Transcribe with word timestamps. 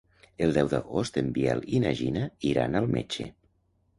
El 0.45 0.53
deu 0.53 0.69
d'agost 0.71 1.19
en 1.23 1.27
Biel 1.35 1.61
i 1.79 1.83
na 1.85 1.93
Gina 2.01 2.25
iran 2.53 2.79
al 2.81 2.91
metge. 2.99 3.29